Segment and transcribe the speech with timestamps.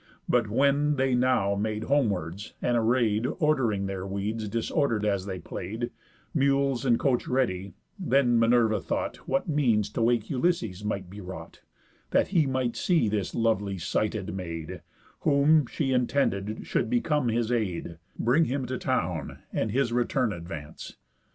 [0.27, 5.91] But when they now made homewards, and array'd, Ord'ring their weeds disorder'd as they play'd,
[6.33, 11.61] Mules and coach ready, then Minerva thought What means to wake Ulysses might be wrought,
[12.09, 14.81] That he might see this lovely sighted maid,
[15.19, 20.95] Whom she intended should become his aid, Bring him to town, and his return advance.